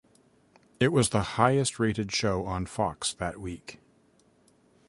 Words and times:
It 0.79 0.87
was 0.91 1.09
the 1.09 1.21
highest 1.37 1.77
rated 1.77 2.11
show 2.11 2.43
on 2.47 2.65
Fox 2.65 3.13
that 3.13 3.39
week. 3.39 3.77